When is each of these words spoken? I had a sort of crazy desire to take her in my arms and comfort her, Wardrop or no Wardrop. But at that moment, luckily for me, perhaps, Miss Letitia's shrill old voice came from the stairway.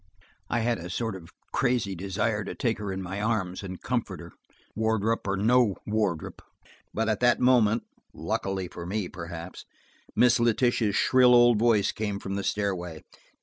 I 0.49 0.61
had 0.61 0.79
a 0.79 0.89
sort 0.89 1.15
of 1.15 1.29
crazy 1.53 1.93
desire 1.93 2.43
to 2.45 2.55
take 2.55 2.79
her 2.79 2.91
in 2.91 3.03
my 3.03 3.21
arms 3.21 3.61
and 3.61 3.79
comfort 3.83 4.19
her, 4.19 4.31
Wardrop 4.75 5.27
or 5.27 5.37
no 5.37 5.75
Wardrop. 5.85 6.41
But 6.91 7.07
at 7.07 7.19
that 7.19 7.39
moment, 7.39 7.83
luckily 8.11 8.67
for 8.67 8.87
me, 8.87 9.09
perhaps, 9.09 9.63
Miss 10.15 10.39
Letitia's 10.39 10.95
shrill 10.95 11.35
old 11.35 11.59
voice 11.59 11.91
came 11.91 12.17
from 12.17 12.33
the 12.33 12.43
stairway. 12.43 13.03